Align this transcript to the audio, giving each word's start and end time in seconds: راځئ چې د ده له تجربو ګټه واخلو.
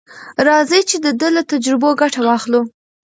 راځئ 0.47 0.81
چې 0.89 0.97
د 1.05 1.07
ده 1.19 1.27
له 1.35 1.41
تجربو 1.51 1.89
ګټه 2.01 2.19
واخلو. 2.25 2.61